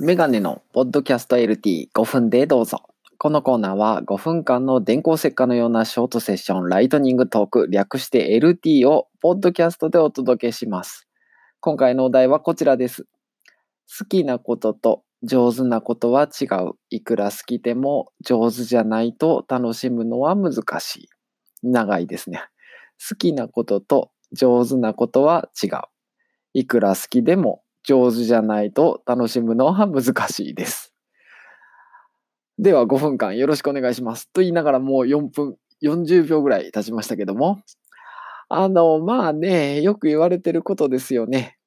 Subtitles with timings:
[0.00, 2.82] メガネのポッドキャスト LT5 分でどうぞ。
[3.16, 11.06] このコーナーは5分間の電光石火のようなショートセッション、ライトニングトーク、略して LT をポッドキャストでお届けします。
[11.60, 13.06] 今回のお題はこちらです。
[13.96, 16.72] 好きなことと上手なことは違う。
[16.90, 21.08] いくら好きでも上手じゃないと楽しむのは難しい。
[21.62, 22.42] 長いですね。
[23.08, 25.82] 好きなことと上手なことは違う。
[26.52, 30.92] いくら好きでも上手じゃないと楽しむのは難しいです。
[32.58, 34.28] では5分間よろしくお願いします。
[34.32, 37.60] と言いながらもう4分、40秒ぐらい経ちましたけども。
[38.48, 41.58] あの、まあね、よく言われてることですよね。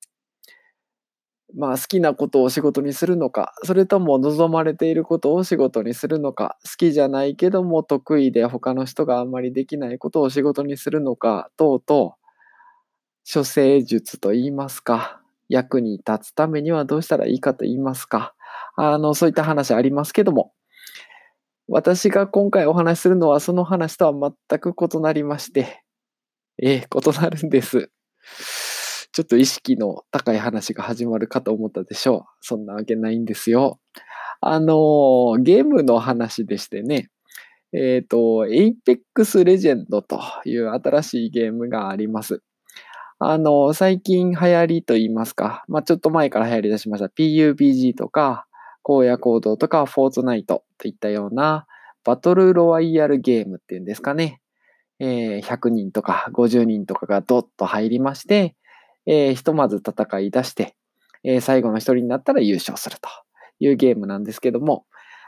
[1.55, 12.15] まあ好きなことを仕事にするのか、それとも望まれていることを仕事にするのか、好きじゃないけども得意で他の人があんまりできないことを仕事にするのか、等々、
[13.31, 18.33] 処世術と言いますか、役に立つためにはどうしたらいいかと言いますか、
[18.75, 20.53] あの、そういった話ありますけども、
[21.67, 25.83] 私が今回お話しするのはその話とは全く異なりまして、
[26.61, 27.91] ええ、異なるんです。
[29.11, 32.23] ちょっと意識の高い話が始まるかと思ったでしょう。
[32.41, 33.79] そんなわけないんですよ。
[34.41, 37.09] あの、ゲームの話でしてね、
[37.73, 42.41] えっ、と、Apex Legend という新しいゲームがあります。
[43.19, 48.45] あの、最近流行りと言いますか、まあちょっと前から流行り出しました PUBG とか、
[48.83, 51.65] 荒野行動とか、フォートナイトといったような
[52.03, 54.39] バトルロワイヤルゲームっていうんですかね。
[54.99, 58.55] えー100人とか50人とかがドッと入りまして、
[59.07, 60.75] えーひとまず戦い出して、
[61.23, 63.09] えー最後の一人になったら優勝すると
[63.59, 64.85] いうゲームなんですけども、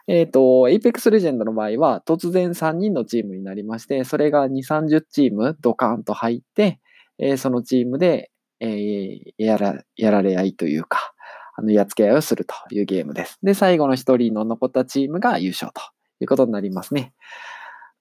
[0.07, 6.79] えっ、と、Apex Legend の場合は突然3人のチームになりまして、それが2、30チームドカーンと入って、
[7.19, 11.13] えーそのチームで、えーやら、やられ合いというか、
[11.55, 13.37] あの、やっつけ合いをするというゲームです。
[13.43, 15.81] で、最後の一人の残ったチームが優勝と
[16.21, 17.13] いうことになりますね。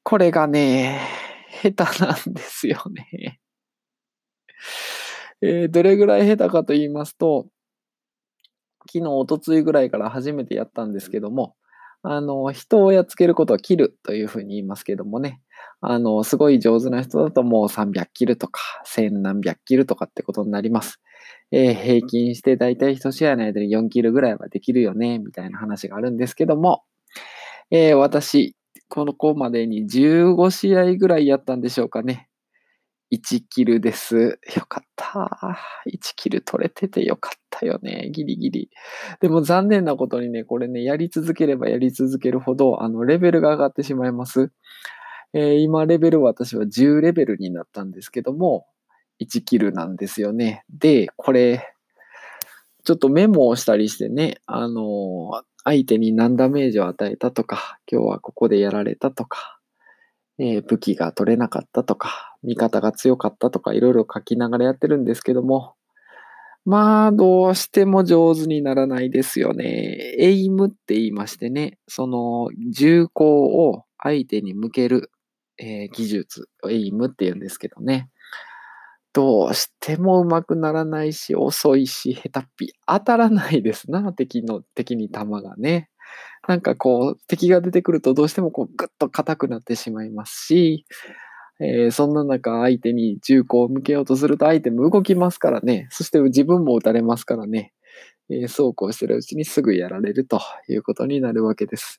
[0.05, 1.01] これがね、
[1.63, 3.41] 下手なんですよね。
[5.43, 7.49] えーどれぐらい下手かと言いますと、
[8.91, 11.57] 昨日、おとついぐらいから初めてやったんですけども、
[12.03, 15.41] あの、人をやっつけることはキルというふうに言いますけどもね、
[15.81, 21.01] あの、すごい上手な人だともう300キルとか、1000何百キルとかってことになります。
[21.51, 26.83] えー平均してだいたい1試合の間に4キルぐらいはできるよね、みたいな話があるんですけども、
[27.71, 28.57] えー私、
[28.89, 32.29] この子までに15試合ぐらいやったんでしょうかね。
[33.11, 34.39] 1キルです。
[34.55, 35.59] よかった。
[35.87, 38.11] 1キル取れててよかったよね。
[38.13, 38.71] ギリギリ。
[39.21, 44.51] でも残念なことにね、これね、やり続ければやり続けるほど、あの、レベルが上がってしまいます。
[45.35, 48.67] えー今、レベル私は10レベルになったんですけども、
[49.21, 50.65] 1キルなんですよね。
[50.71, 51.75] で、これ、
[52.85, 59.59] ちょっとメモをしたりしてね、あのー相手に何ダメージを与えたとか、今日はここでやられたとか、
[60.39, 65.75] えー武器が取れなかったとか、味方が強かったとか、いろいろ書きながらやってるんですけども、
[66.65, 70.15] まあ、どうしても上手にならないですよね。
[70.19, 75.11] エイムって言いましてね、その銃口を相手に向ける、
[75.59, 78.11] えー技術、エイムって言うんですけどね。
[79.13, 82.73] どうしても上手くならないし、遅いし、下手っぴ。
[82.87, 85.91] 当たらないですな、敵の、敵に弾がね。
[86.47, 90.87] なんかこう、敵が出てくるとどうしてもこう、ぐっと硬くなってしまいますし、
[91.61, 95.89] えーそんな中、相手に銃口を向けようとすると相手も動きますからね。
[95.91, 97.73] そして自分も撃たれますからね。
[98.31, 101.99] えーそうこうしてるうちにすぐやられるということになるわけです。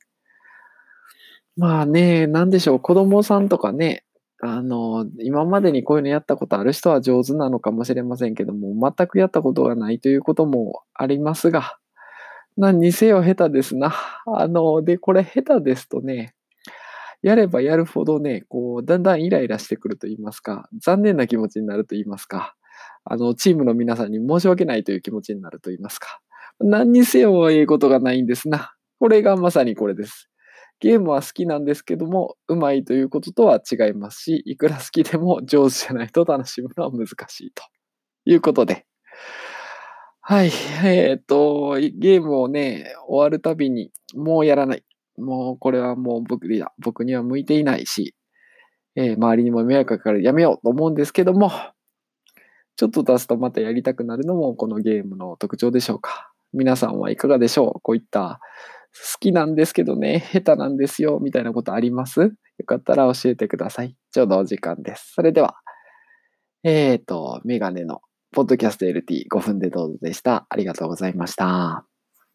[1.59, 4.05] まあね、なんでしょう、子供さんとかね、
[4.41, 11.77] あの、今までにこういうのやったことある人は上手なのかもしれませんけども、全くやったことがないということもありますが、
[12.57, 13.93] 何にせよ下手ですな。
[14.27, 16.33] あの、で、これ下手ですとね、
[17.21, 22.55] やればやるほどね、こう、だんだんイライラしてくると言いますか、残念な気持ちになると言いますか、
[23.05, 26.21] あの、チームの皆さんに申し訳ないという気持ちになると言いますか、
[26.61, 28.73] 何にせよええことがないんですな。
[28.99, 30.29] これがまさにこれです。
[30.79, 37.63] ゲームは好きなんですけども、うまいということとは違いますし、いくら好きでも上手じゃないと楽しむのは難しいと
[38.25, 38.85] いうことで。
[40.21, 40.51] はい。
[40.83, 44.83] えっ、と、ゲームをね、終わるたびに、もうやらない。
[45.17, 48.15] もうこれはもう僕には、僕には向いていないし、
[48.95, 50.23] えー周りにも迷惑かかる。
[50.23, 51.51] やめようと思うんですけども、
[52.75, 56.31] ちょっと出すとまたやりたくなるのもこのゲームの特徴でしょうか。
[56.53, 57.79] 皆さんはいかがでしょう？
[57.81, 58.39] こういった
[58.93, 62.21] 好きなんですけどね、下手なんですよ、みたいなことあります？
[62.21, 62.31] よ
[62.65, 63.95] かったら教えてください。
[64.11, 65.13] ちょうどお時間です。
[65.15, 65.55] それでは、
[66.63, 68.01] えっ、と、メガネの
[68.31, 70.45] ポッドキャスト LT5 分でどうぞでした。
[70.49, 71.88] ありがとうございました。